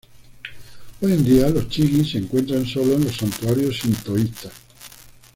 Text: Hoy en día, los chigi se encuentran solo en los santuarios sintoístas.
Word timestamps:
Hoy 1.01 1.11
en 1.11 1.23
día, 1.23 1.47
los 1.49 1.69
chigi 1.69 2.03
se 2.03 2.17
encuentran 2.17 2.65
solo 2.65 2.93
en 2.95 3.05
los 3.05 3.15
santuarios 3.17 3.77
sintoístas. 3.81 4.51